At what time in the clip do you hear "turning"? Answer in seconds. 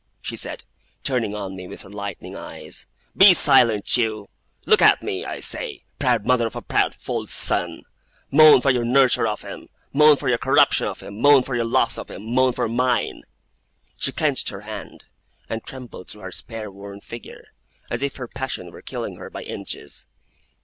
1.03-1.35